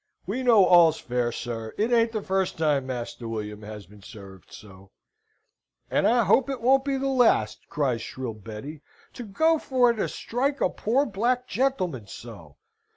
"We 0.25 0.41
know 0.41 0.65
all's 0.65 0.97
fair, 0.97 1.31
sir. 1.31 1.75
It 1.77 1.91
ain't 1.91 2.11
the 2.11 2.23
first 2.23 2.57
time 2.57 2.87
Master 2.87 3.27
William 3.27 3.61
have 3.61 3.87
been 3.87 4.01
served 4.01 4.51
so." 4.51 4.89
"And 5.91 6.07
I 6.07 6.23
hope 6.23 6.49
it 6.49 6.59
won't 6.59 6.83
be 6.83 6.97
the 6.97 7.05
last," 7.07 7.69
cries 7.69 8.01
shrill 8.01 8.33
Betty. 8.33 8.81
"To 9.13 9.23
go 9.23 9.59
for 9.59 9.93
to 9.93 10.09
strike 10.09 10.59
a 10.59 10.71
poor 10.71 11.05
black 11.05 11.45
gentleman 11.47 12.07
so!" 12.07 12.57